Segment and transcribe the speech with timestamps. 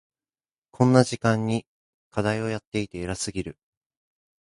[0.71, 1.67] こんな時間に
[2.09, 3.59] 課題をやっていて偉すぎる。